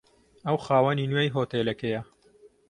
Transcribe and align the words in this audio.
ئەو 0.45 0.57
خاوەنی 0.65 1.09
نوێی 1.11 1.33
هۆتێلەکەیە. 1.35 2.01